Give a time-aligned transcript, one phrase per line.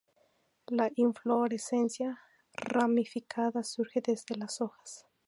[0.71, 2.17] La inflorescencia
[2.55, 5.05] ramificada surge desde las hojas.